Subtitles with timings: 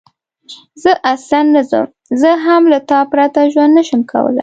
[0.83, 1.85] زه اصلاً نه ځم،
[2.21, 4.39] زه هم له تا پرته ژوند نه شم کولای.